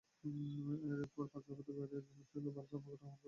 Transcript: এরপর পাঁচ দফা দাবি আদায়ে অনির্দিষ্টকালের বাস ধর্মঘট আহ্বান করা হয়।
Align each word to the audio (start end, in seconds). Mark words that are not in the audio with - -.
এরপর 0.93 1.25
পাঁচ 1.25 1.43
দফা 1.47 1.63
দাবি 1.67 1.81
আদায়ে 1.81 2.01
অনির্দিষ্টকালের 2.01 2.53
বাস 2.55 2.65
ধর্মঘট 2.65 2.91
আহ্বান 2.91 2.93
করা 2.93 3.09
হয়। 3.09 3.19